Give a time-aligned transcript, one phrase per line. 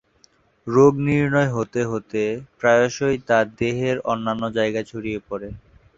[0.67, 2.21] রোগ নির্ণয় হতে হতে
[2.59, 5.49] প্রায়শই তা দেহের অন্যান্য জায়গায় ছড়িয়ে পড়ে।